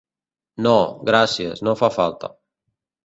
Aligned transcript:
No, 0.67 0.71
gràcies, 1.09 1.61
no 1.69 1.77
fa 1.83 1.91
falta. 2.01 2.33